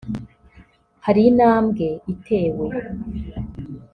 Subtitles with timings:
[1.05, 2.65] hari intambwe itewe